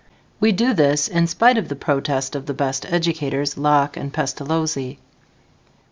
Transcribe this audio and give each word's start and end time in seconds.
We 0.39 0.51
do 0.51 0.73
this 0.73 1.07
in 1.07 1.27
spite 1.27 1.59
of 1.59 1.67
the 1.69 1.75
protest 1.75 2.35
of 2.35 2.47
the 2.47 2.55
best 2.55 2.91
educators, 2.91 3.55
Locke 3.55 3.95
and 3.97 4.11
Pestalozzi. 4.11 4.97